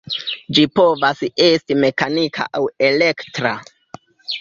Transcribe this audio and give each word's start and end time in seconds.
Ĝi 0.57 0.63
povas 0.79 1.21
esti 1.49 1.79
mekanika 1.83 2.51
aŭ 2.59 2.65
elektra. 2.91 3.57